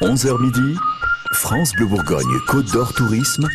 [0.00, 0.76] 11h midi,
[1.32, 3.46] France Bleu Bourgogne, Côte d'Or Tourisme,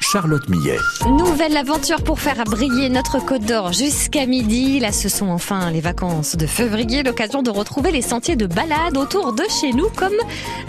[0.00, 0.78] Charlotte Millet.
[1.06, 4.78] Nouvelle aventure pour faire briller notre Côte d'Or jusqu'à midi.
[4.78, 8.96] Là, ce sont enfin les vacances de février, l'occasion de retrouver les sentiers de balade
[8.96, 10.14] autour de chez nous, comme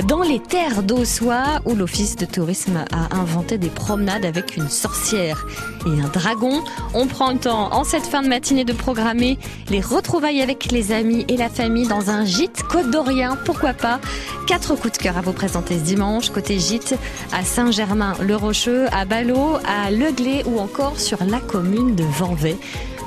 [0.05, 5.45] dans les terres d'Ossois, où l'Office de tourisme a inventé des promenades avec une sorcière
[5.85, 6.63] et un dragon.
[6.93, 9.37] On prend le temps, en cette fin de matinée, de programmer
[9.69, 13.37] les retrouvailles avec les amis et la famille dans un gîte côte d'Orient.
[13.45, 13.99] Pourquoi pas?
[14.47, 16.95] Quatre coups de cœur à vous présenter ce dimanche, côté gîte,
[17.33, 22.55] à Saint-Germain-le-Rocheux, à Ballot, à Leglé ou encore sur la commune de Vanvay.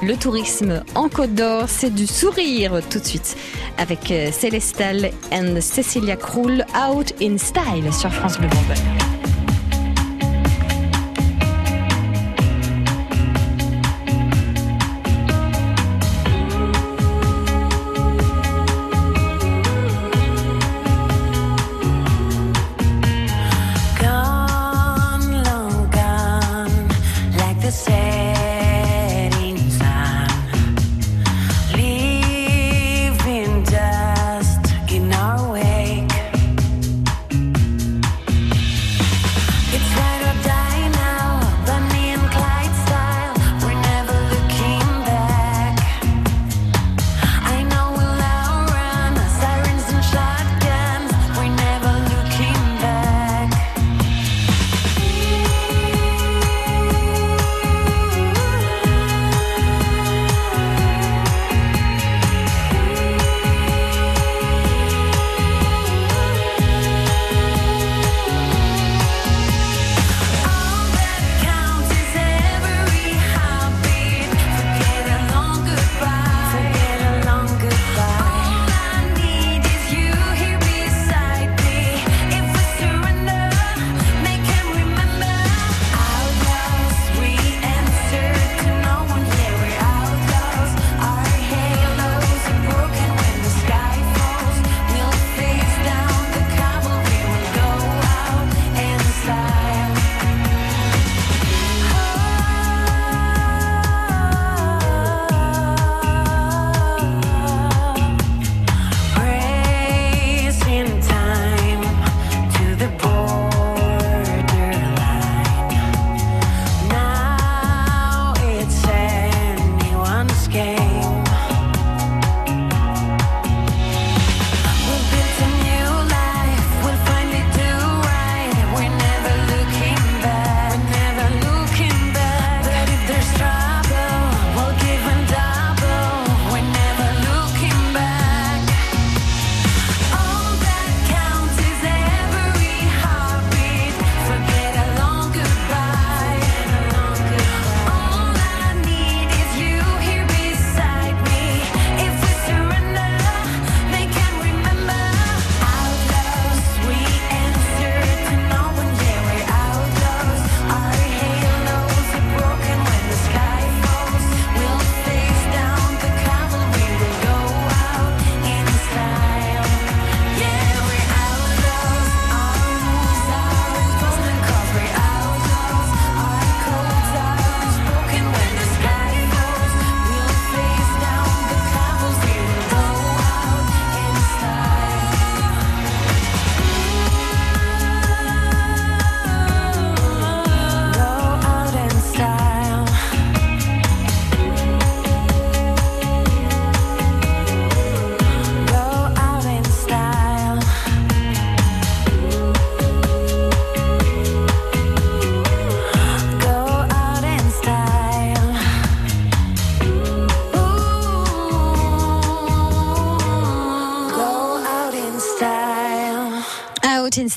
[0.03, 3.37] Le tourisme en Côte d'Or, c'est du sourire tout de suite
[3.79, 8.49] avec euh, Célestal and Cecilia Krull, Out in Style sur France Bleu.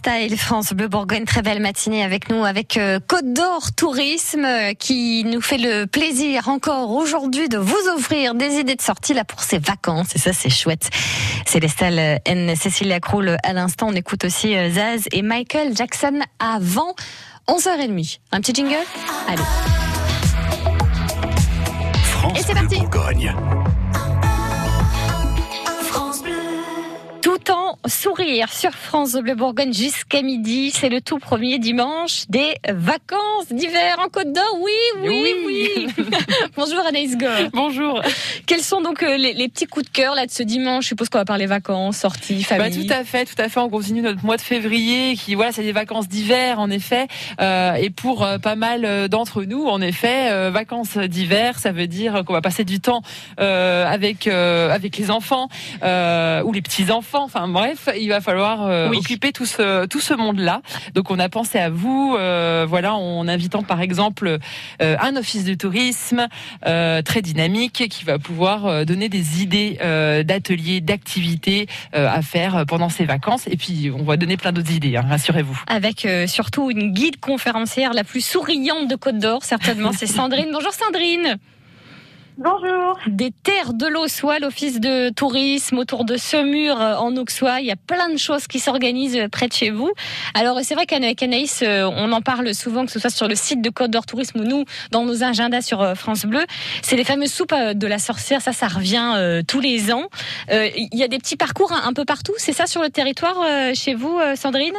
[0.06, 4.74] Style, France Bleu Bourgogne, très belle matinée avec nous, avec euh, Côte d'Or Tourisme, euh,
[4.74, 9.24] qui nous fait le plaisir encore aujourd'hui de vous offrir des idées de sortie là
[9.24, 10.90] pour ces vacances, et ça c'est chouette.
[11.46, 12.54] Célestal euh, N.
[12.58, 16.94] Cécilia Krull à l'instant, on écoute aussi Zaz et Michael Jackson avant
[17.48, 18.20] 11h30.
[18.34, 18.76] Un petit jingle?
[19.30, 19.42] Allez.
[22.04, 22.76] France Et c'est parti.
[22.76, 23.34] Bourgogne.
[27.46, 30.72] Temps sourire sur France Bleu Bourgogne jusqu'à midi.
[30.72, 34.60] C'est le tout premier dimanche des vacances d'hiver en Côte d'Or.
[34.62, 35.88] Oui, oui, oui.
[36.56, 37.50] Bonjour Anaïs Gore.
[37.52, 38.02] Bonjour.
[38.46, 40.84] Quels sont donc euh, les, les petits coups de cœur là de ce dimanche?
[40.84, 42.88] Je suppose qu'on va parler vacances, sorties, Bah, famille.
[42.88, 43.60] tout à fait, tout à fait.
[43.60, 47.08] On continue notre mois de février, qui voilà, c'est des vacances d'hiver en effet.
[47.42, 51.88] Euh, et pour euh, pas mal d'entre nous, en effet, euh, vacances d'hiver, ça veut
[51.88, 53.02] dire qu'on va passer du temps
[53.38, 55.50] avec avec les enfants
[55.82, 57.28] ou les petits enfants.
[57.36, 59.00] Enfin bref, il va falloir euh, Oui.
[59.00, 60.62] occuper tout ce tout ce monde-là.
[60.94, 64.38] Donc on a pensé à vous, euh, voilà, en invitant par exemple
[64.84, 66.28] euh, un office de tourisme
[66.62, 69.78] très dynamique qui va pouvoir donner des idées
[70.26, 73.48] d'ateliers, d'activités à faire pendant ces vacances.
[73.48, 75.60] Et puis, on va donner plein d'autres idées, hein, rassurez-vous.
[75.68, 80.50] Avec surtout une guide conférencière la plus souriante de Côte d'Or, certainement, c'est Sandrine.
[80.52, 81.40] Bonjour Sandrine.
[82.38, 82.98] Bonjour.
[83.06, 87.60] Des terres de l'Auxois, l'office de tourisme autour de Semur euh, en Auxois.
[87.60, 89.92] Il y a plein de choses qui s'organisent euh, près de chez vous.
[90.34, 93.36] Alors c'est vrai qu'avec Anaïs, euh, on en parle souvent, que ce soit sur le
[93.36, 96.44] site de Côte d'Or Tourisme ou nous, dans nos agendas sur euh, France Bleu.
[96.82, 98.42] C'est les fameuses soupes euh, de la sorcière.
[98.42, 100.08] Ça, ça revient euh, tous les ans.
[100.52, 102.34] Euh, Il y a des petits parcours un, un peu partout.
[102.38, 104.76] C'est ça sur le territoire euh, chez vous, euh, Sandrine?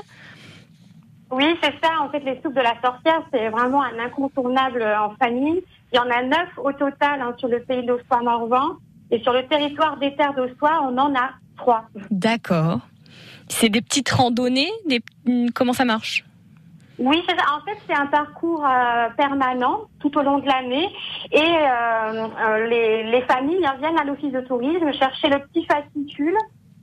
[1.31, 1.91] Oui, c'est ça.
[2.01, 5.63] En fait, les soupes de la sorcière, c'est vraiment un incontournable en famille.
[5.95, 8.79] Il y en a neuf au total hein, sur le pays d'Aussois-Morvan.
[9.13, 11.85] Et sur le territoire des terres d'Aussois, on en a trois.
[12.11, 12.81] D'accord.
[13.49, 14.73] C'est des petites randonnées.
[14.89, 15.01] Des...
[15.29, 16.25] hum, Comment ça marche?
[16.99, 17.45] Oui, c'est ça.
[17.57, 20.89] En fait, c'est un parcours euh, permanent tout au long de l'année.
[21.31, 25.65] Et euh, euh, les, les familles hein, viennent à l'office de tourisme chercher le petit
[25.67, 26.37] fascicule.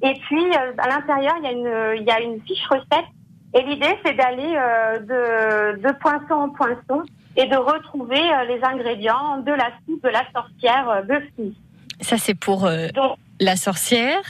[0.03, 3.09] Et puis, euh, à l'intérieur, il y, a une- il y a une fiche recette.
[3.53, 4.53] Et l'idée, c'est d'aller
[5.01, 7.03] de, de poinçon en poinçon
[7.35, 11.55] et de retrouver euh, les ingrédients de la soupe de la sorcière euh, Buffy.
[11.99, 14.21] Ça, c'est pour euh, Donc, la sorcière.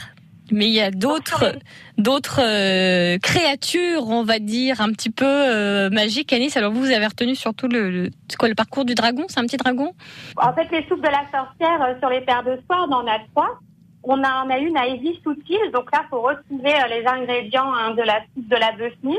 [0.50, 1.54] Mais il y a d'autres,
[1.96, 6.30] d'autres euh, créatures, on va dire, un petit peu euh, magiques.
[6.32, 9.24] Anis, alors vous, vous avez retenu surtout le, quoi, le parcours du dragon?
[9.28, 9.94] C'est un petit dragon?
[10.36, 13.18] En fait, les soupes de la sorcière sur les terres de soie, on en a
[13.32, 13.60] trois.
[14.02, 17.92] On a, on a une à Evie Soutil, donc là, faut retrouver les ingrédients hein,
[17.92, 19.18] de la soupe de la Besnie.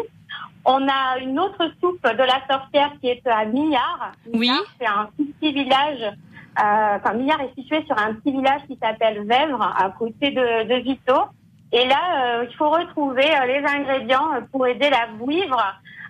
[0.66, 4.12] On a une autre soupe de la sorcière qui est à Millard.
[4.34, 4.52] Oui.
[4.80, 6.02] C'est un petit village.
[6.04, 10.64] euh, Enfin, Millard est situé sur un petit village qui s'appelle Vèvre, à côté de,
[10.70, 11.16] de Vito.
[11.74, 11.98] Et là,
[12.40, 15.60] euh, il faut retrouver euh, les ingrédients euh, pour aider la vouivre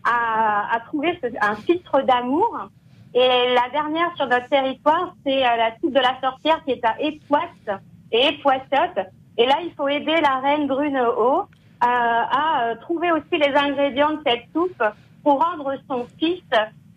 [0.06, 2.68] à, à trouver ce- un filtre d'amour.
[3.16, 6.96] Et la dernière sur notre territoire, c'est la soupe de la sorcière qui est à
[7.00, 7.80] Époisse
[8.12, 9.00] et Époissotte.
[9.38, 11.53] Et là, il faut aider la reine Brune Haut euh,
[11.86, 14.84] à euh, trouver aussi les ingrédients de cette soupe
[15.24, 16.44] pour rendre son fils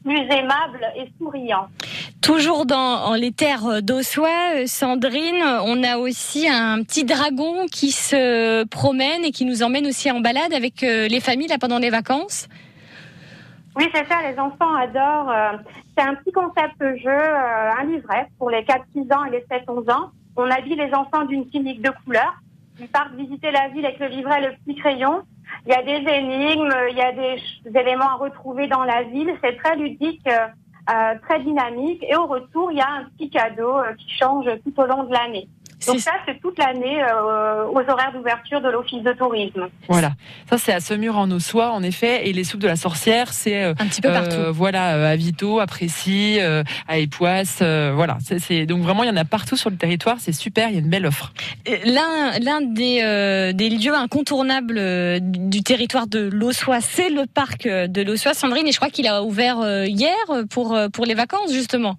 [0.05, 1.67] plus aimable et souriant.
[2.23, 8.65] Toujours dans les terres d'Ossois, euh, Sandrine, on a aussi un petit dragon qui se
[8.65, 11.91] promène et qui nous emmène aussi en balade avec euh, les familles là pendant les
[11.91, 12.49] vacances.
[13.77, 15.31] Oui, c'est ça, les enfants adorent.
[15.31, 15.59] euh,
[15.97, 19.91] c'est un petit concept jeu, euh, un livret pour les 4-6 ans et les 7-11
[19.93, 20.11] ans.
[20.37, 22.35] On habille les enfants d'une clinique de couleurs.
[22.79, 25.23] Ils partent visiter la ville avec le livret et le petit crayon.
[25.67, 27.41] Il y a des énigmes, il y a des
[27.79, 29.33] éléments à retrouver dans la ville.
[29.43, 30.47] C'est très ludique, euh,
[30.91, 32.05] euh, très dynamique.
[32.09, 35.05] Et au retour, il y a un petit cadeau euh, qui change tout au long
[35.05, 35.49] de l'année.
[35.87, 39.69] Donc C'est- ça, c'est toute l'année euh, aux horaires d'ouverture de l'office de tourisme.
[39.89, 40.13] Voilà.
[40.51, 42.29] Ça, c'est à Semur en Auxois, en effet.
[42.29, 44.35] Et les soupes de la sorcière, c'est euh, Un petit peu partout.
[44.37, 47.59] euh, voilà, euh, à Vito, à Précy, euh, à Époisse.
[47.63, 48.19] euh, voilà.
[48.25, 50.17] C'est- C'est donc vraiment, il y en a partout sur le territoire.
[50.19, 50.69] C'est super.
[50.69, 51.33] Il y a une belle offre.
[51.85, 54.81] L'un, l'un des, euh, des lieux incontournables
[55.21, 58.35] du territoire de l'Ossois, c'est le parc de l'Ossois.
[58.35, 60.15] Sandrine, et je crois qu'il a ouvert hier
[60.51, 61.97] pour, pour les vacances, justement.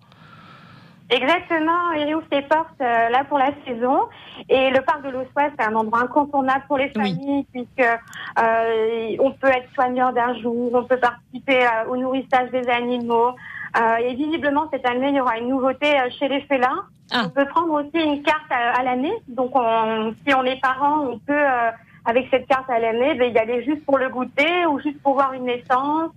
[1.10, 4.02] Exactement, il réouvre ses portes euh, là pour la saison.
[4.50, 7.14] Et le parc de l'Ossois, c'est un endroit incontournable pour les Oui.
[7.14, 7.90] familles puisque
[8.40, 13.32] euh, on peut être soigneur d'un jour, on peut participer euh, au nourrissage des animaux.
[13.78, 16.84] Euh, et visiblement, cette année, il y aura une nouveauté euh, chez les félins.
[17.14, 17.24] Ah.
[17.26, 19.14] On peut prendre aussi une carte à, à l'année.
[19.30, 21.72] Donc, on, si on est parent, on peut, euh,
[22.06, 25.14] avec cette carte à l'année, ben, y aller juste pour le goûter ou juste pour
[25.14, 26.12] voir une naissance.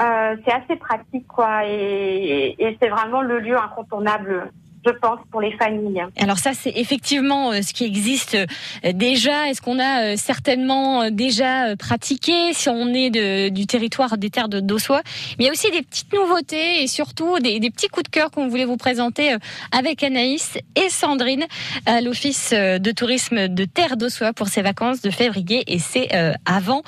[0.00, 1.66] Euh, c'est assez pratique, quoi.
[1.66, 4.50] Et, et c'est vraiment le lieu incontournable,
[4.86, 6.02] je pense, pour les familles.
[6.18, 8.46] Alors ça, c'est effectivement euh, ce qui existe euh,
[8.92, 9.48] déjà.
[9.48, 14.48] Est-ce qu'on a euh, certainement déjà pratiqué si on est de- du territoire des terres
[14.48, 15.02] de d'Ossois
[15.38, 18.10] Mais il y a aussi des petites nouveautés et surtout des, des petits coups de
[18.10, 19.34] cœur qu'on voulait vous présenter
[19.72, 21.44] avec Anaïs et Sandrine
[21.86, 26.08] à l'office de tourisme de Terre d'Ossois pour ses vacances de février et c'est
[26.44, 26.82] avant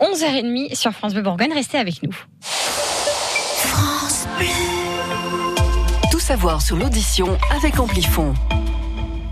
[0.00, 1.52] 11h30 sur France Bleu Bourgogne.
[1.52, 2.14] Restez avec nous.
[3.62, 4.71] Tout
[6.22, 8.32] savoir sur l'audition avec Amplifon.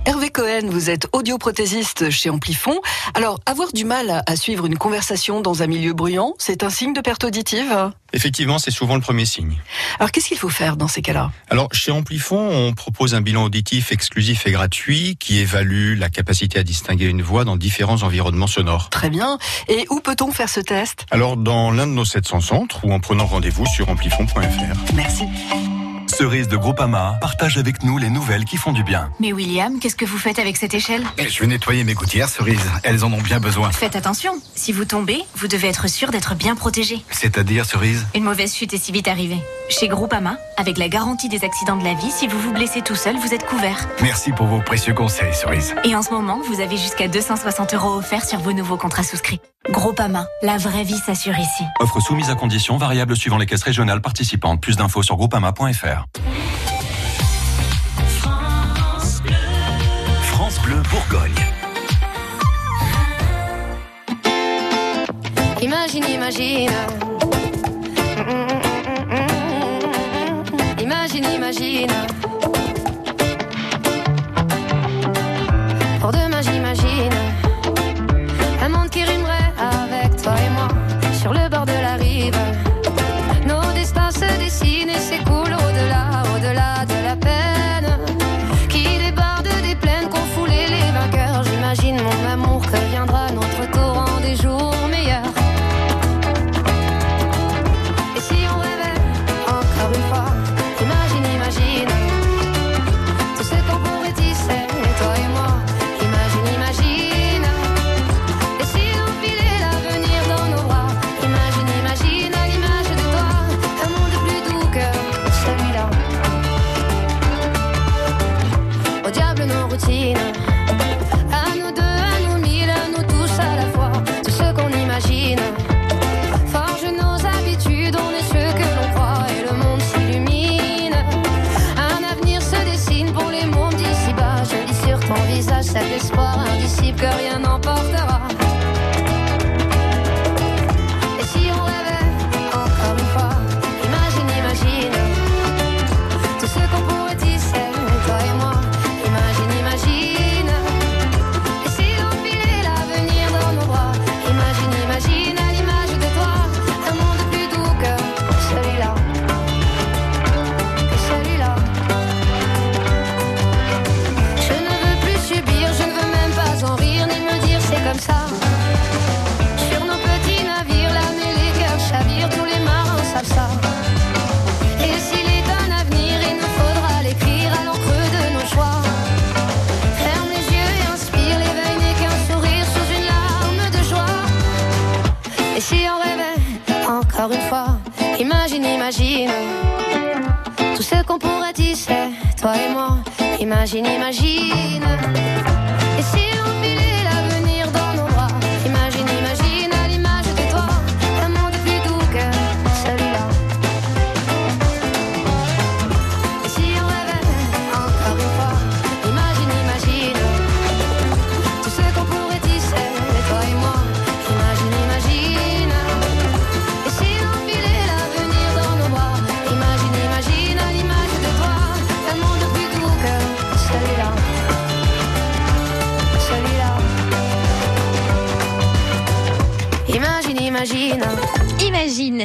[0.06, 2.80] Hervé Cohen, vous êtes audioprothésiste chez Amplifon.
[3.14, 6.92] Alors, avoir du mal à- suivre une conversation dans un milieu bruyant, c'est un signe
[6.94, 7.92] de perte auditive?
[8.12, 9.56] Effectivement, c'est souvent le premier signe.
[10.00, 11.30] Alors, qu'est-ce qu'il faut faire dans ces cas-là?
[11.48, 16.58] Alors, chez Amplifon, on propose un bilan auditif exclusif et gratuit qui évalue la capacité
[16.58, 18.88] à distinguer une voix dans différents environnements sonores.
[18.90, 19.38] Très bien.
[19.68, 21.06] Et où peut-on faire ce test?
[21.12, 24.94] Alors, dans l'un de nos 700 centres ou en prenant rendez-vous sur amplifon.fr.
[24.94, 25.24] Merci.
[26.20, 29.10] Cerise de Groupama partage avec nous les nouvelles qui font du bien.
[29.20, 31.02] Mais William, qu'est-ce que vous faites avec cette échelle?
[31.16, 32.60] Je vais nettoyer mes gouttières, Cerise.
[32.82, 33.72] Elles en ont bien besoin.
[33.72, 37.02] Faites attention, si vous tombez, vous devez être sûr d'être bien protégé.
[37.10, 38.06] C'est-à-dire, Cerise?
[38.14, 39.38] Une mauvaise chute est si vite arrivée.
[39.70, 42.96] Chez Groupama, avec la garantie des accidents de la vie, si vous vous blessez tout
[42.96, 43.88] seul, vous êtes couvert.
[44.02, 45.74] Merci pour vos précieux conseils, Cerise.
[45.84, 49.40] Et en ce moment, vous avez jusqu'à 260 euros offerts sur vos nouveaux contrats souscrits.
[49.70, 51.64] Groupama, la vraie vie s'assure ici.
[51.80, 54.60] Offre soumise à conditions variables suivant les caisses régionales participantes.
[54.60, 56.06] Plus d'infos sur groupama.fr.
[66.30, 66.70] Imagine,
[70.78, 71.24] imagine.
[71.34, 72.29] Imagine,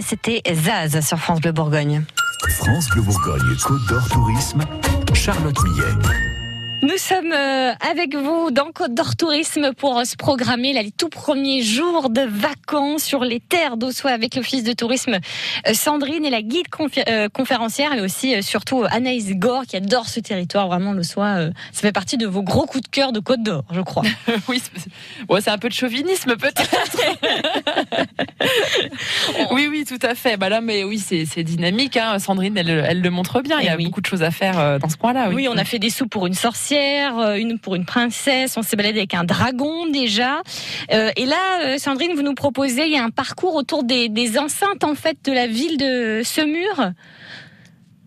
[0.07, 2.03] c'était Zaz sur France Bleu Bourgogne.
[2.49, 4.63] France Bleu Bourgogne Côte d'Or Tourisme.
[5.13, 6.24] Charlotte Millet.
[6.85, 11.09] Nous sommes euh, avec vous dans Côte d'Or Tourisme pour euh, se programmer les tout
[11.09, 15.17] premiers jours de vacances sur les terres d'Ossois avec l'Office de tourisme
[15.67, 16.67] euh, Sandrine et la guide
[17.09, 20.67] euh, conférencière, mais aussi euh, surtout Anaïs Gore qui adore ce territoire.
[20.67, 23.63] Vraiment, l'Ossois, euh, ça fait partie de vos gros coups de cœur de Côte d'Or,
[23.71, 24.03] je crois.
[24.47, 26.69] oui, c'est bon, un peu de chauvinisme peut-être.
[29.51, 30.37] oui, oui, tout à fait.
[30.37, 31.97] Bah là, mais oui, c'est dynamique.
[31.97, 32.19] Hein.
[32.19, 33.59] Sandrine, elle, elle le montre bien.
[33.59, 33.85] Il y a Eh oui.
[33.85, 35.29] beaucoup de choses à faire dans ce coin-là.
[35.33, 38.57] Oui, on a fait des sous pour une sorcière, euh, une pour une princesse.
[38.57, 40.41] On s'est baladé avec un dragon déjà.
[40.91, 44.37] Euh, et là, euh, Sandrine, vous nous proposez, il y a un parcours autour des,
[44.37, 46.91] enceintes en fait de la ville de Semur.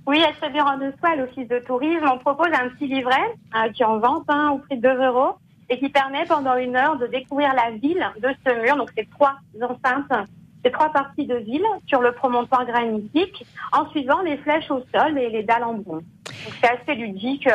[0.06, 3.36] Oui, à Cheburon de Soie, à l'Office de tourisme, on propose un petit livret
[3.74, 5.34] qui en vente hein, au prix de 2 euros
[5.70, 8.76] et qui permet pendant une heure de découvrir la ville de Semur.
[8.76, 10.28] Donc, c'est trois enceintes,
[10.64, 15.18] c'est trois parties de ville sur le promontoire granitique en suivant les flèches au sol
[15.18, 16.02] et les dalles en bronze.
[16.60, 17.48] C'est assez ludique.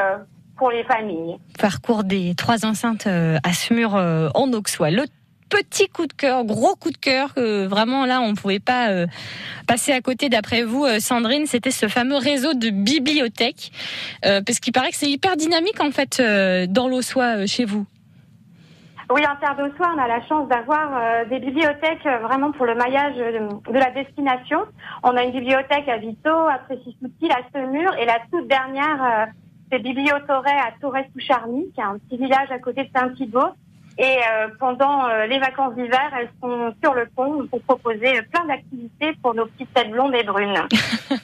[0.58, 1.38] Pour les familles.
[1.60, 4.92] Parcours des trois enceintes euh, à Smur euh, en Auxois.
[4.92, 5.04] Le
[5.50, 9.06] petit coup de cœur, gros coup de cœur, que vraiment là on pouvait pas euh,
[9.68, 13.72] passer à côté d'après vous, euh, Sandrine, c'était ce fameux réseau de bibliothèques,
[14.26, 16.20] euh, parce qu'il paraît que c'est hyper dynamique en fait
[16.70, 17.86] dans l'Auxois euh, chez vous.
[19.12, 23.16] Oui, en Terre d'Ossois, on a la chance d'avoir des bibliothèques vraiment pour le maillage
[23.16, 24.60] de, de la destination.
[25.04, 29.28] On a une bibliothèque à Vito, à Précis-Soutil, à Semur, et la toute dernière,
[29.74, 33.54] c'est Bibliotoret à Torres-sous-Charny, qui est un petit village à côté de Saint-Thibault.
[34.00, 38.46] Et euh, pendant euh, les vacances d'hiver, elles sont sur le pont pour proposer plein
[38.48, 40.68] d'activités pour nos petites têtes blondes et brunes.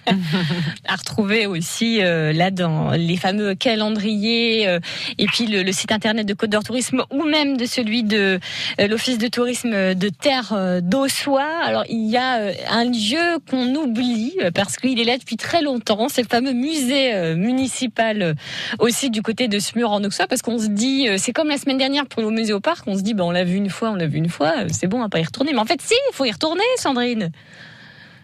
[0.87, 4.77] à retrouver aussi euh, là dans les fameux calendriers
[5.17, 8.39] et puis le, site internet de Côte d'Or Tourisme ou même de celui de
[8.79, 11.47] l'office de tourisme de Terre d'Ossois.
[11.63, 16.07] Alors il y a un lieu qu'on oublie parce qu'il est là depuis très longtemps,
[16.09, 18.35] c'est le fameux musée municipal
[18.79, 21.77] aussi du côté de Smur en Auxois parce qu'on se dit c'est comme la semaine
[21.77, 23.95] dernière pour le musée parc, on se dit bah on l'a vu une fois, on
[23.95, 25.53] l'a vu une fois, euh, c'est bon, on va pas y retourner.
[25.53, 27.31] Mais en fait si, il faut y retourner Sandrine.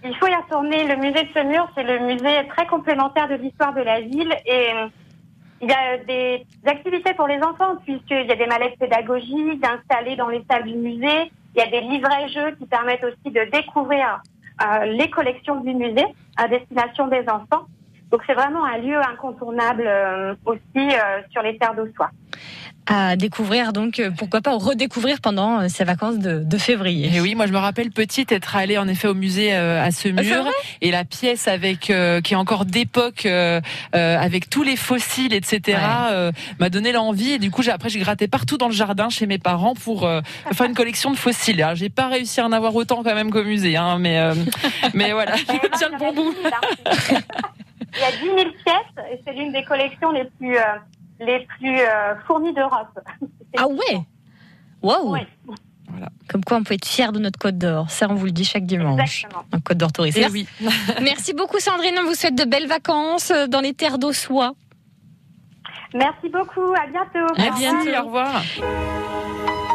[0.03, 0.83] Il faut y retourner.
[0.87, 4.73] Le musée de Semur, c'est le musée très complémentaire de l'histoire de la ville et
[4.73, 4.87] euh,
[5.61, 10.15] il y a des activités pour les enfants puisqu'il y a des mallettes pédagogiques installées
[10.15, 11.31] dans les salles du musée.
[11.55, 14.21] Il y a des livrets-jeux qui permettent aussi de découvrir
[14.61, 16.05] euh, les collections du musée
[16.37, 17.65] à destination des enfants.
[18.11, 22.09] Donc c'est vraiment un lieu incontournable euh, aussi euh, sur les terres d'Ossois.
[22.87, 27.09] À découvrir, donc euh, pourquoi pas redécouvrir pendant euh, ces vacances de, de février.
[27.15, 29.89] Et oui, moi je me rappelle petite être allée en effet au musée euh, à
[29.89, 30.51] ce Ah, c'est mur vrai?
[30.81, 33.59] Et la pièce avec euh, qui est encore d'époque euh,
[33.95, 35.79] euh, avec tous les fossiles etc
[36.11, 39.09] euh, m'a donné l'envie et du coup j'ai après j'ai gratté partout dans le jardin
[39.09, 40.21] chez mes parents pour euh,
[40.53, 41.61] faire une collection de fossiles.
[41.63, 44.33] Alors, j'ai pas réussi à en avoir autant quand même qu'au musée, hein, mais euh,
[44.93, 46.33] mais voilà, je tiens le bon bout.
[47.97, 50.61] Il y a 10 000 pièces et c'est l'une des collections les plus, euh,
[51.19, 52.99] les plus euh, fournies d'Europe.
[53.57, 54.01] Ah ouais
[54.81, 55.19] Waouh Oui,
[56.29, 57.89] Comme quoi on peut être fier de notre Côte d'Or.
[57.89, 59.23] Ça, on vous le dit chaque dimanche.
[59.23, 59.45] exactement.
[59.51, 60.19] Un Côte d'Or tourisme.
[60.19, 60.47] Eh Merci.
[60.61, 60.67] oui.
[61.01, 61.95] Merci beaucoup Sandrine.
[61.99, 64.53] On vous souhaite de belles vacances euh, dans les terres d'Ossois.
[65.93, 66.73] Merci beaucoup.
[66.73, 67.33] À bientôt.
[67.37, 68.05] À Au bientôt.
[68.05, 68.41] revoir.
[68.57, 69.74] Au revoir.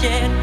[0.00, 0.37] shit.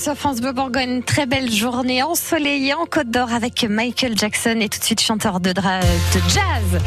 [0.00, 1.02] Sur France Bleu Bourgogne.
[1.02, 5.40] Très belle journée ensoleillée en Côte d'Or avec Michael Jackson et tout de suite chanteur
[5.40, 6.80] de, jazz.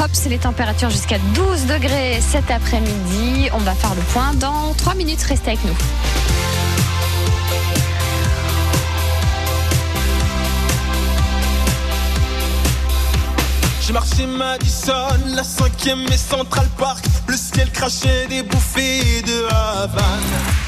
[0.00, 3.50] Hop, c'est les températures jusqu'à 12 degrés cet après-midi.
[3.52, 5.22] On va faire le point dans 3 minutes.
[5.24, 5.76] Restez avec nous.
[13.86, 17.04] J'ai marché Madison, la cinquième et Central Park.
[17.28, 20.63] Le ciel crachait des bouffées de Havane.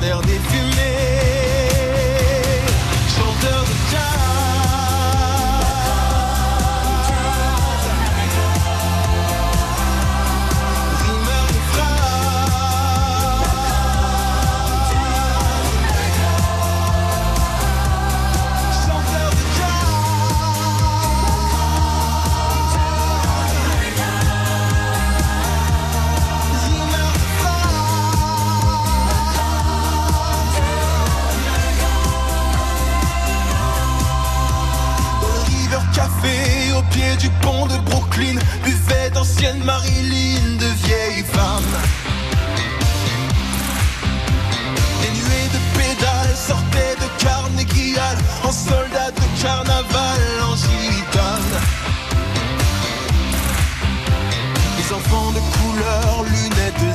[0.00, 0.69] Des fumées.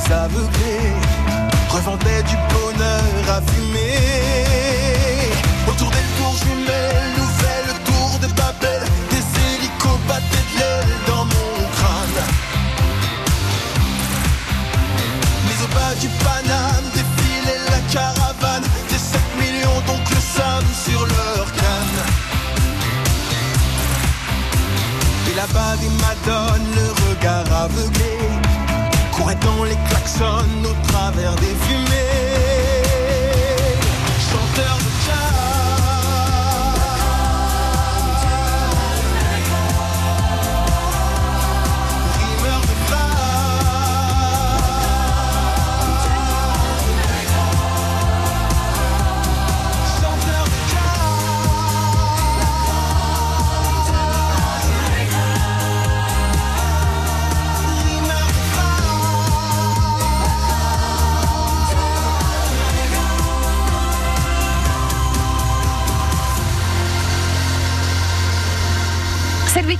[0.06, 0.94] Lunettes aveuglées,
[1.70, 4.00] revendaient du bonheur à fumer.
[5.68, 11.68] Autour des tours jumelles, nouvelle tour de Babel, des hélicos battaient de l'aile dans mon
[11.76, 12.24] crâne.
[15.46, 21.46] Mais au bas du Paname défilait la caravane des 7 millions d'oncles Sam sur leur
[21.54, 22.00] canne.
[25.32, 28.16] Et là-bas des madones, le regard aveuglé,
[29.16, 32.35] couraient dans les klaxons au travers des fumées.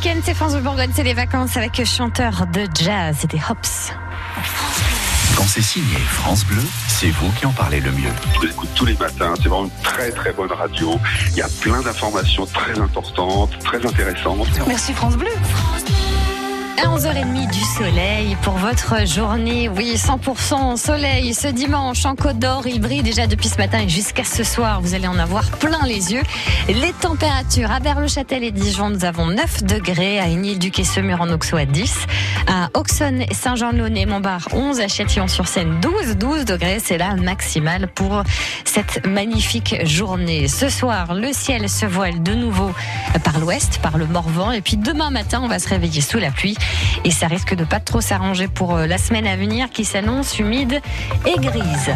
[0.06, 3.18] Week-end, c'est France Bleu Bourgogne, c'est les vacances avec chanteur de jazz.
[3.20, 3.92] C'était Hops.
[5.36, 8.12] Quand c'est signé France Bleu, c'est vous qui en parlez le mieux.
[8.42, 9.34] Je l'écoute tous les matins.
[9.38, 11.00] C'est vraiment une très très bonne radio.
[11.32, 14.48] Il y a plein d'informations très importantes, très intéressantes.
[14.68, 15.32] Merci France Bleu.
[16.78, 19.70] À 11h30 du soleil pour votre journée.
[19.70, 22.68] Oui, 100% soleil ce dimanche en Côte d'Or.
[22.68, 24.82] Il brille déjà depuis ce matin et jusqu'à ce soir.
[24.82, 26.22] Vous allez en avoir plein les yeux.
[26.68, 30.20] Les températures à Berle-Châtel et Dijon, nous avons 9 degrés.
[30.20, 31.96] À Énil-du-Quai-Semur en Auxois 10.
[32.48, 34.80] À Auxonne, Saint-Jean-de-Launay, Montbard 11.
[34.82, 36.18] À Châtillon-sur-Seine 12.
[36.18, 38.24] 12 degrés, c'est la maximale pour
[38.66, 40.48] cette magnifique journée.
[40.50, 42.72] Ce soir, le ciel se voile de nouveau
[43.24, 44.52] par l'ouest, par le Morvan.
[44.52, 46.58] Et puis demain matin, on va se réveiller sous la pluie.
[47.04, 50.40] Et ça risque de pas trop s'arranger pour euh, la semaine à venir qui s'annonce
[50.40, 50.82] humide
[51.26, 51.92] et grise.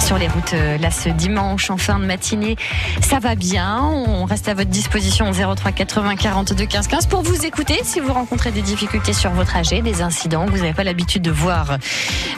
[0.00, 2.56] Sur les routes, euh, là, ce dimanche, en fin de matinée,
[3.02, 3.82] ça va bien.
[3.84, 8.00] On reste à votre disposition au 03 80 42 15 15 pour vous écouter si
[8.00, 11.30] vous rencontrez des difficultés sur vos trajets, des incidents que vous n'avez pas l'habitude de
[11.30, 11.76] voir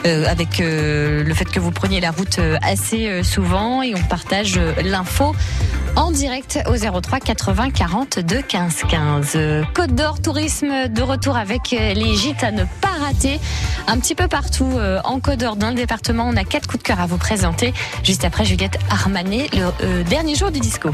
[0.05, 5.33] euh, avec le fait que vous preniez la route assez souvent et on partage l'info
[5.95, 9.31] en direct au 03 80 42 15 15.
[9.35, 13.39] Euh, Côte d'Or Tourisme de retour avec euh, les gîtes à ne pas rater.
[13.87, 16.87] Un petit peu partout euh, en d'Or, dans le département, on a quatre coups de
[16.87, 17.73] cœur à vous présenter.
[18.03, 20.89] Juste après Juliette Armanet, le euh, dernier jour du disco.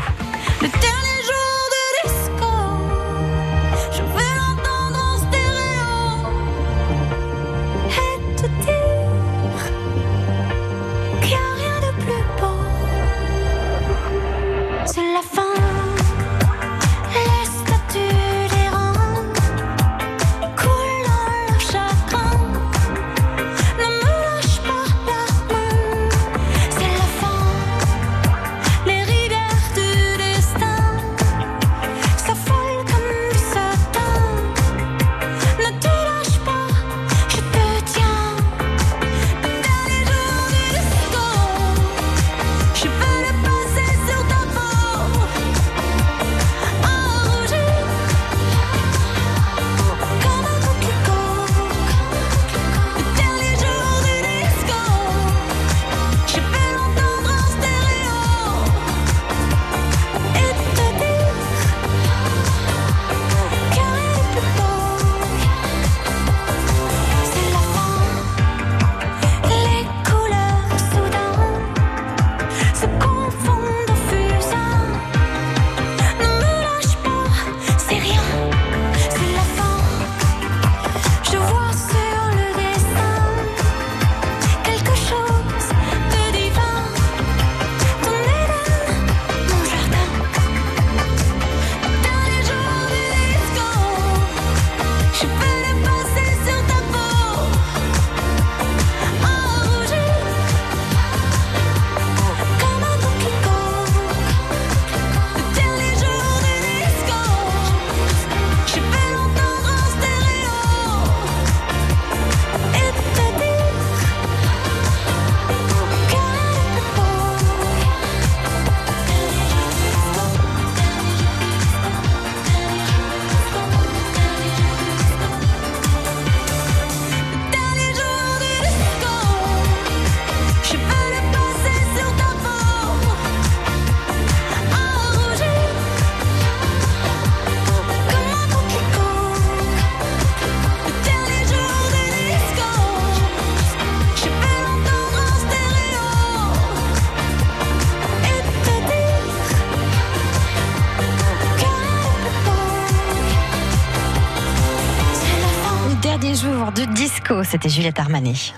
[157.62, 158.54] C'était Juliette Armanet.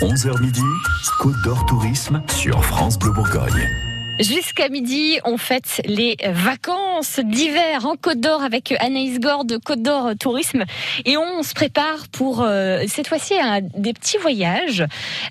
[0.00, 0.62] 11h midi,
[1.18, 3.68] Côte d'Or Tourisme sur France Bleu Bourgogne.
[4.20, 6.77] Jusqu'à midi, on fête les vacances
[7.20, 10.64] d'hiver en Côte d'Or avec Anaïs Gore de Côte d'Or Tourisme.
[11.04, 14.84] Et on se prépare pour euh, cette fois-ci un- des petits voyages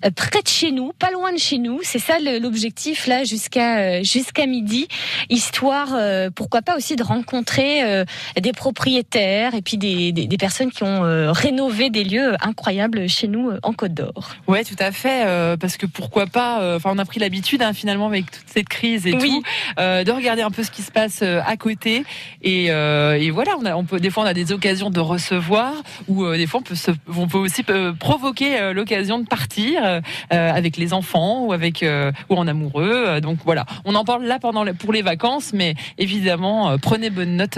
[0.06, 1.80] euh, près de chez nous, pas loin de chez nous.
[1.84, 4.88] C'est ça l'objectif là jusqu'à euh, jusqu'à midi,
[5.30, 5.96] histoire
[6.36, 8.04] pourquoi pas aussi de rencontrer
[8.40, 13.28] des propriétaires et puis des, des, des personnes qui ont rénové des lieux incroyables chez
[13.28, 14.36] nous en Côte d'Or.
[14.48, 16.76] Ouais, tout à fait, parce que pourquoi pas.
[16.76, 19.30] Enfin, on a pris l'habitude hein, finalement avec toute cette crise et Oui.
[19.30, 19.44] tout,
[19.78, 22.04] de regarder un peu ce qui se passe euh, à côté.
[22.44, 25.00] Et, euh, et voilà, on a, on peut des fois on a des occasions de
[25.00, 25.74] recevoir,
[26.08, 29.26] ou euh, des fois on peut, se, on peut aussi euh, provoquer euh, l'occasion de
[29.26, 33.20] partir euh, avec les enfants ou avec euh, ou en amoureux.
[33.22, 37.36] Donc voilà, on en parle là pendant pour les vacances, mais évidemment euh, prenez bonne
[37.38, 37.58] note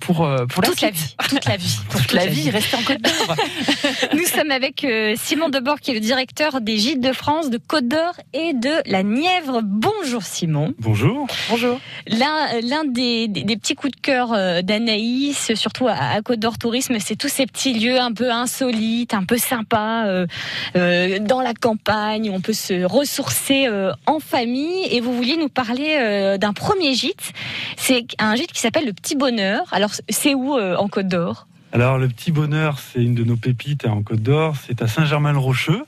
[0.00, 0.96] pour pour Toute la suite.
[0.96, 3.36] vie, toute la vie, Pour toute la vie, restez en Côte d'Or.
[4.14, 7.58] Nous sommes avec euh, Simon Debord, qui est le directeur des Gîtes de France, de
[7.58, 9.60] Côte d'Or et de la Nièvre.
[9.62, 10.72] Bonjour Simon.
[10.78, 11.26] Bonjour.
[11.50, 11.78] Bonjour.
[12.06, 16.40] L'un l'un des, des, des petits coups de cœur euh, d'Anaïs, surtout à, à Côte
[16.40, 20.26] d'Or Tourisme, c'est tous ces petits lieux un peu insolites, un peu sympas, euh,
[20.76, 24.86] euh, dans la campagne, où on peut se ressourcer euh, en famille.
[24.90, 27.32] Et vous vouliez nous parler d'un premier gîte.
[27.76, 29.64] C'est un gîte qui s'appelle le Petit Bonheur.
[29.72, 31.46] Alors, c'est où en Côte d'Or?
[31.72, 34.54] Alors, le petit bonheur, c'est une de nos pépites hein, en Côte d'Or.
[34.66, 35.84] C'est à Saint-Germain-le-Rocheux.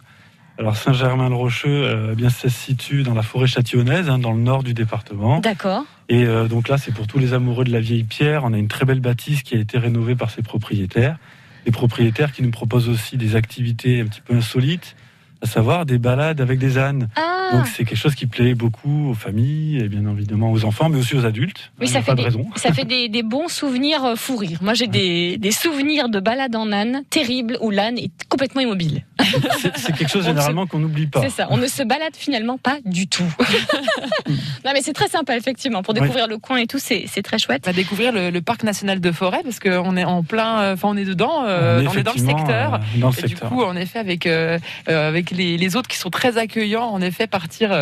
[0.59, 4.41] Alors, Saint-Germain-le-Rocheux, euh, eh bien, ça se situe dans la forêt châtillonnaise, hein, dans le
[4.41, 5.41] nord du département.
[5.41, 5.85] D'accord.
[6.13, 8.45] Et euh, donc là, c'est pour tous les amoureux de la vieille pierre.
[8.45, 11.17] On a une très belle bâtisse qui a été rénovée par ses propriétaires.
[11.65, 14.95] Des propriétaires qui nous proposent aussi des activités un petit peu insolites,
[15.41, 17.09] à savoir des balades avec des ânes.
[17.17, 17.33] Ah.
[17.53, 20.99] Donc c'est quelque chose qui plaît beaucoup aux familles et bien évidemment aux enfants, mais
[20.99, 21.73] aussi aux adultes.
[21.81, 22.47] Oui, n'y ça fait, pas de des, raison.
[22.57, 24.59] ça fait des, des bons souvenirs euh, fou rire.
[24.61, 29.07] Moi, j'ai des, des souvenirs de balades en âne terribles où l'âne est complètement immobile.
[29.77, 31.21] C'est- quelque chose généralement qu'on n'oublie pas.
[31.23, 31.47] C'est ça.
[31.51, 33.25] On ne se balade finalement pas du tout.
[34.65, 35.83] non, mais c'est très sympa, effectivement.
[35.83, 36.01] Pour Oui.
[36.01, 37.65] découvrir le coin et tout, c'est très chouette.
[37.67, 40.89] Va découvrir le, le parc national de forêt parce qu'on est en plein, euh, enfin
[40.89, 42.75] on est dedans, euh, On est dans le secteur.
[42.75, 43.51] euh, dans le et secteur.
[43.51, 47.01] du coup, en effet, avec euh, avec les, les autres qui sont très accueillants, en
[47.01, 47.73] effet, partir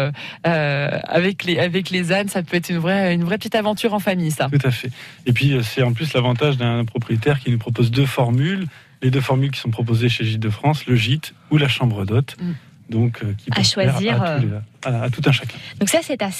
[0.44, 3.98] avec les avec les ânes, ça peut être une vraie une vraie petite aventure en
[4.00, 4.48] famille, ça.
[4.50, 4.90] Tout à fait.
[5.26, 8.66] Et puis c'est en plus l'avantage d'un propriétaire qui nous propose deux formules.
[9.02, 12.04] Les deux formules qui sont proposées chez Gîte de France, le gîte ou la chambre
[12.04, 12.36] d'hôte.
[12.40, 12.52] Mm.
[12.90, 14.48] donc euh, qui À choisir, à, les-
[14.84, 15.56] à- à tout un chacun.
[15.78, 16.30] Donc ça, c'est à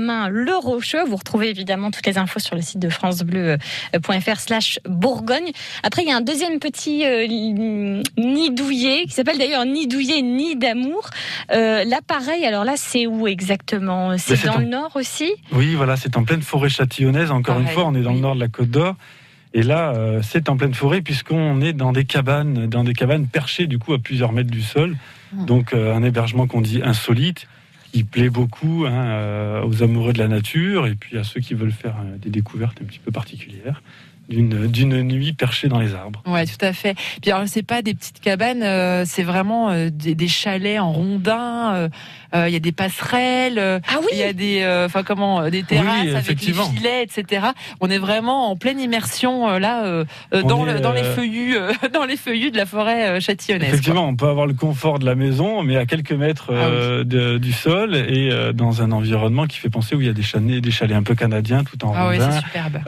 [0.00, 1.04] Saint-Germain-le-Rocheux.
[1.06, 5.52] Vous retrouvez évidemment toutes les infos sur le site de francebleu.fr slash Bourgogne.
[5.84, 10.22] Après, il y a un deuxième petit euh, nid douillet, qui s'appelle d'ailleurs nid douillet,
[10.22, 11.08] nid d'amour.
[11.52, 14.18] Euh, là, pareil, alors là, c'est où exactement?
[14.18, 15.30] C'est Mais c'est dans en- le nord aussi?
[15.52, 17.30] Oui, voilà, c'est en pleine forêt châtillonnaise.
[17.30, 18.16] Encore une fois, on est dans oui.
[18.16, 18.96] le nord de la Côte d'Or.
[19.56, 23.26] Et là, euh, c'est en pleine forêt puisqu'on est dans des cabanes, dans des cabanes
[23.26, 24.96] perchées du coup à plusieurs mètres du sol.
[25.32, 25.46] Hmm.
[25.46, 27.48] Donc euh, un hébergement qu'on dit insolite,
[27.90, 31.54] qui plaît beaucoup hein, euh, aux amoureux de la nature et puis à ceux qui
[31.54, 33.80] veulent faire des découvertes un petit peu particulières
[34.28, 36.22] d'une d'une nuit perchée dans les arbres.
[36.26, 36.96] Ouais, tout à fait.
[37.22, 40.92] Puis alors, c'est pas des petites cabanes, euh, c'est vraiment euh, des, des chalets en
[40.92, 41.88] rondins.
[42.34, 43.58] Euh, Il y a des passerelles.
[43.58, 43.78] euh,
[44.12, 46.44] Il y a des, euh, enfin comment, des terrasses avec des
[46.76, 47.46] filets, etc.
[47.80, 51.56] On est vraiment en pleine immersion euh, là On dans, est, le, dans les feuillus,
[51.56, 53.68] euh, dans les feuillus de la forêt euh, châtillonnaise.
[53.68, 57.38] Effectivement, on peut avoir le confort de la maison, mais à quelques mètres Ah de-
[57.38, 60.22] du sol et euh, dans un environnement qui fait penser où il y a des
[60.22, 62.30] chalets, des chalets un peu canadiens tout en Ah rondin.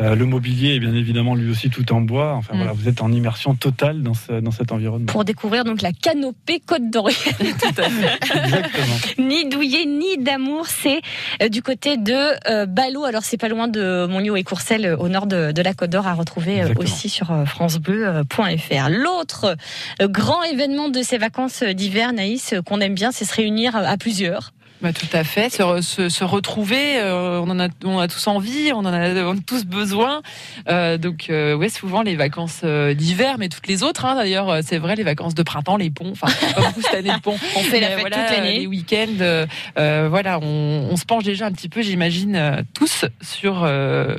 [0.01, 2.35] Euh, le mobilier est bien évidemment lui aussi tout en bois.
[2.35, 2.59] Enfin Mm.
[2.59, 5.07] voilà, vous êtes en immersion totale dans, ce- dans cet environnement.
[5.07, 7.09] pour découvrir donc la canopée Côte d'Or.
[9.45, 11.01] ni douillet ni d'amour, c'est
[11.43, 12.13] euh, du côté de
[12.51, 13.05] euh, Ballot.
[13.05, 15.91] Alors c'est pas loin de Montlieu et Courcelles euh, au nord de, de la Côte
[15.91, 16.83] d'Or à retrouver Exactement.
[16.83, 18.89] aussi sur francebleu.fr.
[18.91, 19.57] L'autre
[20.01, 24.53] grand événement de ces vacances d'hiver, Naïs, qu'on aime bien, c'est se réunir à plusieurs.
[24.81, 28.29] Bah, tout à fait, se, se, se retrouver, euh, on en a, on a tous
[28.29, 30.23] envie, on en a, on a tous besoin.
[30.69, 34.49] Euh, donc, euh, ouais, souvent les vacances euh, d'hiver, mais toutes les autres, hein, d'ailleurs,
[34.49, 36.13] euh, c'est vrai, les vacances de printemps, les ponts.
[36.13, 37.37] Enfin, pas beaucoup cette année de ponts.
[37.57, 38.61] On fait la fête voilà, toute l'année.
[38.61, 39.47] Les week-ends,
[39.79, 44.17] euh, voilà, on, on se penche déjà un petit peu, j'imagine, tous sur euh,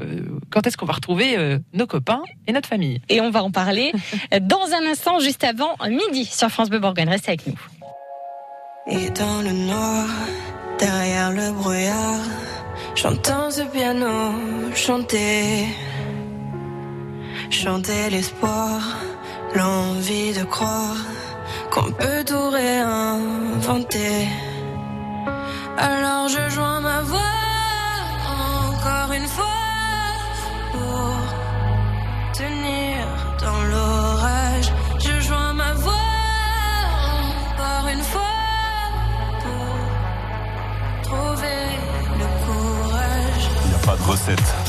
[0.49, 2.99] quand est-ce qu'on va retrouver euh, nos copains et notre famille.
[3.07, 3.93] Et on va en parler
[4.41, 7.07] dans un instant, juste avant midi, sur France Bleu Bourgogne.
[7.07, 7.55] Restez avec nous.
[8.87, 10.05] Et dans le noir,
[10.79, 12.25] derrière le brouillard,
[12.95, 14.33] j'entends ce piano
[14.73, 15.67] chanter.
[17.49, 18.79] Chanter l'espoir,
[19.55, 20.97] l'envie de croire
[21.71, 24.27] qu'on peut tout réinventer.
[25.77, 27.35] Alors je joins ma voix
[28.69, 29.68] encore une fois
[44.09, 44.68] recette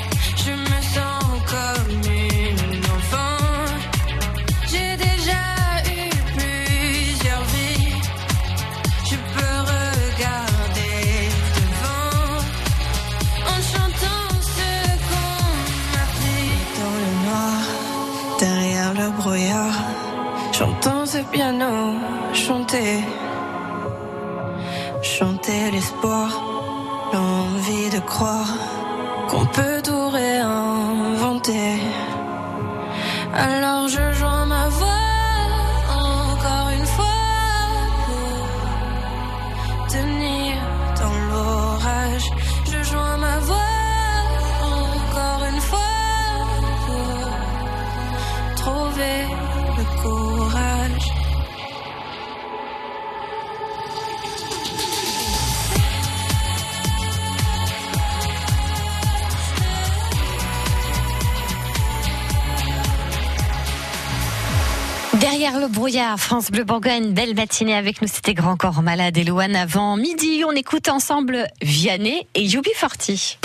[21.11, 21.95] ce piano
[22.33, 23.03] chanter,
[25.01, 26.29] chanter l'espoir,
[27.11, 28.53] l'envie de croire
[29.27, 31.81] qu'on peut tout réinventer.
[33.33, 34.20] Alors je
[65.41, 69.55] Le brouillard, France Bleu Bourgogne, belle matinée avec nous, c'était Grand Corps Malade et Louane
[69.55, 70.43] avant midi.
[70.47, 73.39] On écoute ensemble Vianney et Yubi Forti.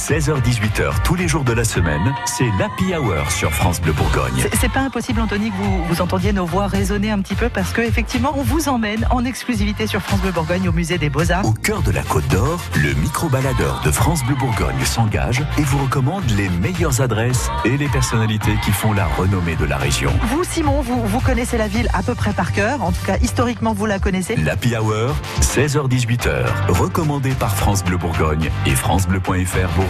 [0.00, 4.46] 16h-18h tous les jours de la semaine, c'est l'Happy Hour sur France Bleu Bourgogne.
[4.58, 7.72] C'est- pas impossible, Anthony, que vous, vous entendiez nos voix résonner un petit peu parce
[7.72, 11.44] que effectivement, on vous emmène en exclusivité sur France Bleu Bourgogne au musée des Beaux-Arts.
[11.44, 15.78] Au cœur de la Côte d'Or, le micro-baladeur de France Bleu Bourgogne s'engage et vous
[15.78, 20.12] recommande les meilleures adresses et les personnalités qui font la renommée de la région.
[20.30, 22.82] Vous, Simon, vous, vous connaissez la ville à peu près par cœur.
[22.82, 24.36] En tout cas, historiquement, vous la connaissez.
[24.36, 29.89] L'Happy Hour, 16h-18h, recommandé par France Bleu Bourgogne et francebleu.fr Bourgogne.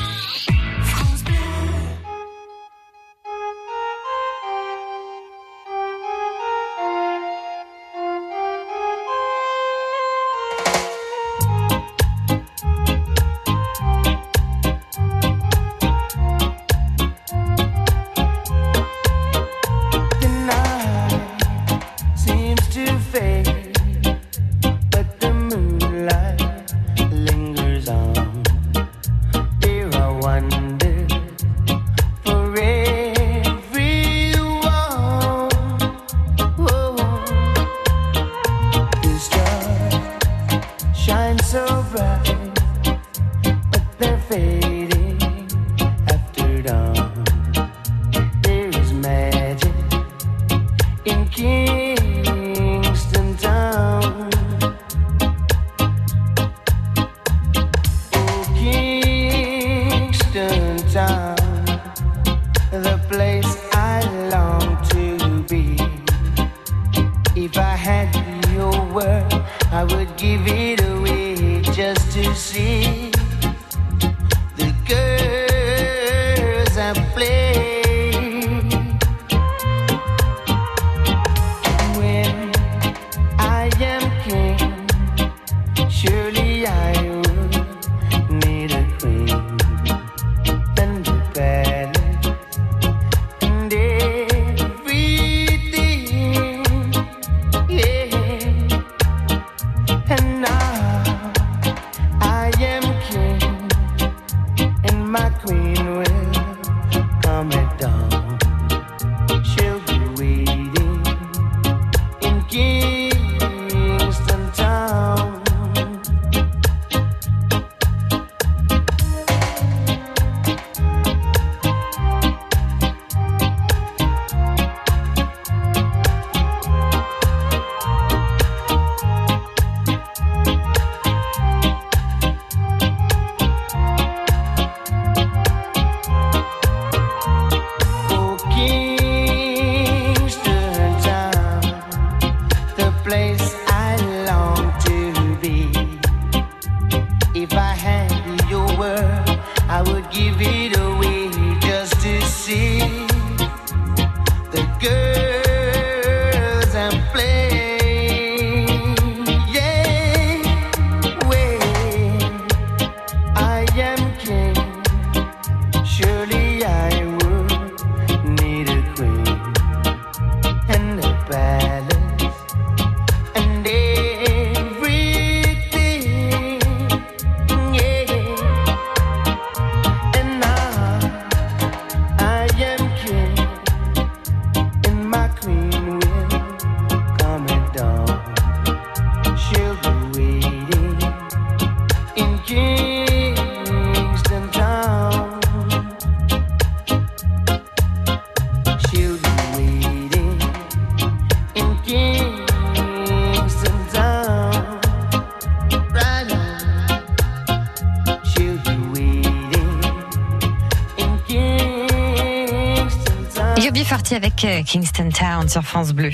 [214.63, 216.11] Kingston Town sur France Bleu.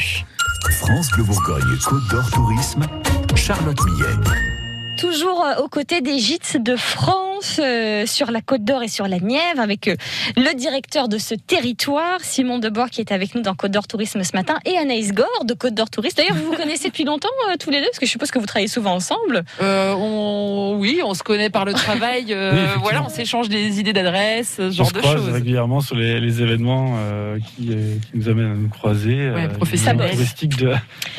[0.81, 2.85] France Bleu Bourgogne, Côte d'Or Tourisme,
[3.35, 4.46] Charlotte Millet.
[5.37, 9.07] Toujours euh, aux côtés des gîtes de France, euh, sur la Côte d'Or et sur
[9.07, 9.95] la Nièvre, avec euh,
[10.35, 14.23] le directeur de ce territoire, Simon Debord, qui est avec nous dans Côte d'Or Tourisme
[14.23, 16.15] ce matin, et Anaïs Gore de Côte d'Or Tourisme.
[16.17, 18.39] D'ailleurs, vous vous connaissez depuis longtemps, euh, tous les deux, parce que je suppose que
[18.39, 19.43] vous travaillez souvent ensemble.
[19.61, 22.27] Euh, on, oui, on se connaît par le travail.
[22.31, 25.29] euh, Oui, voilà, on s'échange des idées d'adresses, ce On genre se de croise choses.
[25.29, 27.75] régulièrement sur les, les événements euh, qui, qui
[28.15, 29.29] nous amènent à nous croiser.
[29.29, 30.73] Ouais, euh, les touristique de,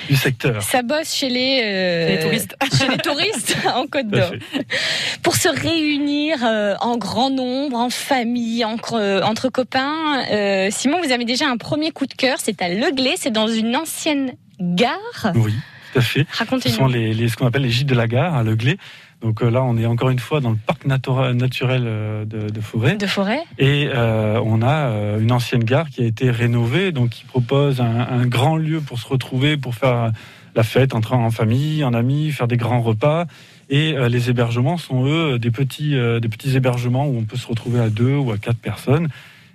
[0.08, 0.62] du secteur.
[0.62, 2.56] Ça bosse chez les, euh, Chez les touristes.
[2.76, 3.56] Chez les touristes.
[3.74, 4.07] en Côte
[5.22, 10.98] Pour se réunir euh, en grand nombre, en famille, entre, euh, entre copains, euh, Simon,
[11.04, 12.38] vous avez déjà un premier coup de cœur.
[12.42, 15.32] C'est à Leglé, c'est dans une ancienne gare.
[15.34, 15.54] Oui,
[15.92, 16.26] tout à fait.
[16.32, 16.74] Racontez-nous.
[16.74, 18.78] Ce sont les, les- ce qu'on appelle les gîtes de la gare à Leglé.
[19.20, 21.82] Donc là, on est encore une fois dans le parc naturel
[22.24, 22.94] de, de Forêt.
[22.94, 27.24] De forêt Et euh, on a une ancienne gare qui a été rénovée, donc qui
[27.24, 30.12] propose un, un grand lieu pour se retrouver, pour faire
[30.54, 33.26] la fête entre en famille, en amis, faire des grands repas.
[33.70, 37.36] Et euh, les hébergements sont eux des petits, euh, des petits hébergements où on peut
[37.36, 39.08] se retrouver à deux ou à quatre personnes.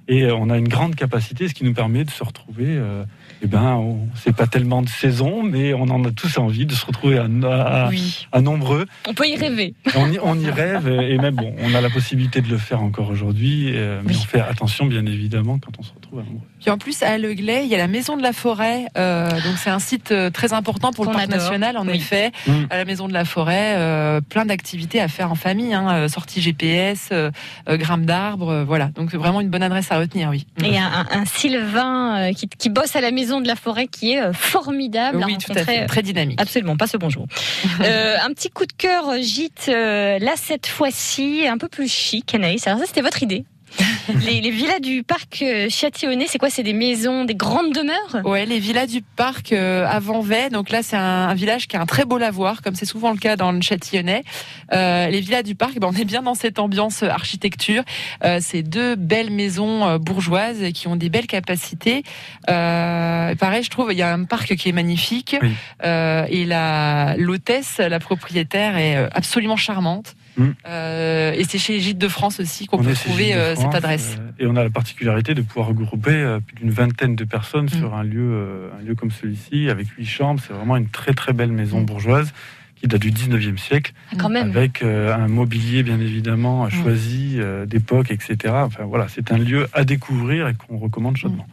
[0.07, 2.79] Et euh, on a une grande capacité, ce qui nous permet de se retrouver.
[3.43, 6.73] Eh ben, on- c'est pas tellement de saison, mais on en a tous envie de
[6.73, 8.27] se retrouver à, à- Oui.
[8.31, 8.85] à nombreux.
[9.07, 9.73] On peut y rêver.
[9.95, 12.81] On y, on y rêve et même bon, on a la possibilité de le faire
[12.81, 16.47] encore aujourd'hui, euh, mais on fait attention bien évidemment quand on se retrouve à nombreux.
[16.61, 18.85] Puis en plus, à Leglay, il y a la Maison de la Forêt.
[18.97, 21.37] euh, donc c'est un site euh, très important pour le parc adore.
[21.39, 21.95] national, en Oui.
[21.97, 22.31] effet.
[22.47, 22.51] Mm.
[22.69, 25.73] À la Maison de la Forêt, euh, plein d'activités à faire en famille.
[25.73, 27.11] Hein, sortie GPS,
[27.67, 28.87] grimpe d'arbres, euh, voilà.
[28.95, 30.45] Donc c'est vraiment une bonne adresse à retenir, oui.
[30.63, 33.87] Et un, un- un Sylvain euh, qui, qui bosse à la maison de la forêt
[33.87, 35.21] qui est euh, formidable.
[35.21, 35.85] à Oui, tout à fait.
[35.85, 36.39] Très dynamique.
[36.41, 37.27] Absolument, pas ce bonjour.
[37.83, 42.33] Euh, un petit coup de cœur gîte, euh, là cette fois-ci, un peu plus chic,
[42.33, 42.65] Anaïs.
[42.67, 43.45] Alors ça, c'était votre idée
[44.25, 46.49] les, les villas du parc euh, Châtillonnais, c'est quoi?
[46.49, 48.25] C'est des maisons, des grandes demeures?
[48.25, 50.49] Ouais, les villas du parc euh, à Vanvay.
[50.49, 53.11] Donc là, c'est un, un village qui a un très beau lavoir, comme c'est souvent
[53.11, 54.23] le cas dans le Châtillonnais.
[54.73, 57.83] Euh, les villas du parc, ben, on est bien dans cette ambiance euh, architecture.
[58.23, 62.03] Euh, c'est deux belles maisons euh, bourgeoises qui ont des belles capacités.
[62.49, 65.35] Euh, pareil, je trouve, il y a un parc qui est magnifique.
[65.83, 70.15] Euh, et la l'hôtesse, la propriétaire, est absolument charmante.
[70.37, 70.43] Mm.
[70.67, 74.17] Euh, et c'est chez Gîtes de France aussi qu'on On peut trouver euh, cette adresse.
[74.19, 77.65] euh, et on a la particularité de pouvoir regrouper euh, plus d'une vingtaine de personnes
[77.65, 77.69] Mm.
[77.79, 80.41] sur un lieu, euh, un lieu comme celui-ci, avec huit chambres.
[80.45, 81.85] C'est vraiment une très très belle maison Mm.
[81.85, 82.33] bourgeoise
[82.75, 84.49] qui date du 19e siècle, Ah, Quand même.
[84.49, 88.53] avec euh, un mobilier bien évidemment choisi euh, d'époque, etc.
[88.57, 91.47] Enfin voilà, c'est un lieu à découvrir et qu'on recommande chaudement.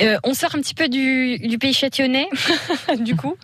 [0.00, 2.28] Euh, on sort un petit peu du, du pays châtillonnais,
[3.00, 3.36] du coup.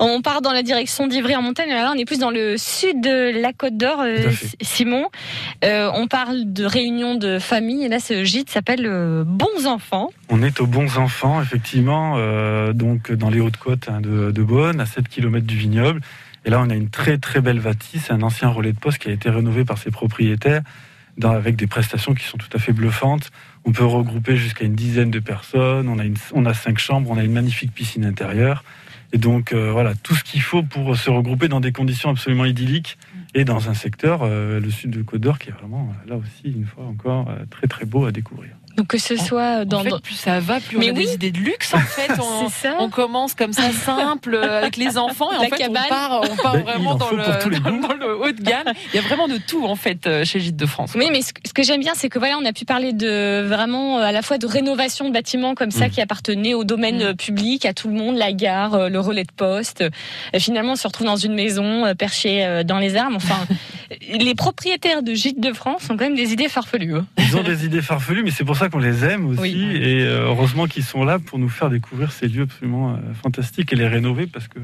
[0.00, 1.68] On part dans la direction d'Ivry en montagne.
[1.70, 4.30] Là, on est plus dans le sud de la Côte d'Or, euh.
[4.62, 5.06] Simon.
[5.64, 7.84] Euh, on parle de réunion de famille.
[7.84, 8.88] Et là, ce gîte s'appelle
[9.26, 10.10] Bons Enfants.
[10.28, 12.16] On est aux bons enfants, effectivement,
[12.72, 16.00] donc dans les Hautes-Côtes hein, de, de Beaune, à 7 km du vignoble.
[16.46, 19.08] Et là, on a une très très belle bâtisse, un ancien relais de poste qui
[19.08, 20.60] a été rénové par ses propriétaires,
[21.16, 23.30] dans- avec des prestations qui sont tout à fait bluffantes.
[23.64, 25.88] On peut regrouper jusqu'à une dizaine de personnes.
[25.88, 26.04] On a,
[26.34, 28.64] on a cinq chambres, on a une magnifique piscine intérieure.
[29.12, 32.44] Et donc euh, voilà, tout ce qu'il faut pour se regrouper dans des conditions absolument
[32.44, 32.98] idylliques
[33.34, 36.16] et dans un secteur, euh, le sud de Côte d'Or, qui est vraiment euh, là
[36.16, 38.50] aussi, une fois encore, très très beau à découvrir.
[38.76, 40.98] Donc que ce soit dans, en fait, dans- plus ça va, plus Mais on a
[40.98, 41.06] oui.
[41.06, 41.72] des idées de luxe.
[41.74, 42.76] En fait, on, C'est ça.
[42.80, 45.82] on commence comme ça simple euh, avec les enfants et en La fait cabane.
[45.86, 47.16] on part, on part Ben, vraiment en dans le,
[47.60, 48.72] dans, dans haut de gamme.
[48.92, 50.92] Il y a vraiment de tout en fait euh, chez Gîtes de France.
[50.96, 53.44] Oui, mais ce, ce que j'aime bien, c'est que voilà, on a pu parler de
[53.46, 55.90] vraiment euh, à la fois de rénovation de bâtiments comme ça Mm.
[55.90, 59.32] qui appartenaient au domaine euh, public, à tout le monde, la gare, le relais de
[59.36, 59.84] poste.
[60.38, 63.16] Finalement, on se retrouve dans une maison perchée dans les arbres.
[63.16, 63.38] Enfin,
[64.08, 66.96] les propriétaires de Gîtes de France ont quand même des idées farfelues.
[66.96, 67.06] hein.
[67.18, 69.40] Ils ont des idées farfelues, mais c'est pour ça qu'on les aime aussi.
[69.40, 69.76] Oui.
[69.76, 73.72] Et euh, heureusement qu'ils sont là pour nous faire découvrir ces lieux absolument euh, fantastiques
[73.72, 74.58] et les rénover parce que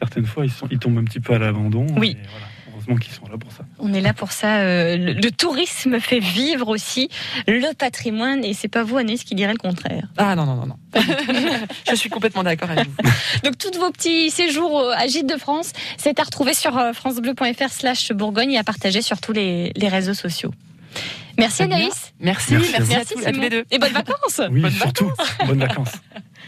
[0.00, 1.86] certaines fois, ils, sont, ils tombent un petit peu à l'abandon.
[1.96, 2.16] Oui.
[2.20, 3.64] Et voilà, heureusement qu'ils sont là pour ça.
[3.78, 4.60] On est là pour ça.
[4.60, 7.08] euh, le, le tourisme fait vivre aussi
[7.46, 10.08] le patrimoine, et c'est pas vous, Agnès, qui dirait le contraire.
[10.16, 10.76] Ah non non non non.
[11.90, 12.96] Je suis complètement d'accord avec vous.
[13.44, 18.12] Donc tous vos petits séjours à Gîtes de France, c'est à retrouver sur francebleu.fr slash
[18.12, 20.52] Bourgogne et à partager sur tous les, les réseaux sociaux.
[21.38, 21.62] Merci.
[21.62, 22.12] Anaïs.
[22.20, 23.00] Merci, Merci à merci, vous.
[23.00, 23.42] à, tous, à tous Simon.
[23.42, 23.64] les deux.
[23.70, 25.10] Et bonnes vacances Oui, Bonnes surtout.
[25.46, 25.92] Bonnes vacances.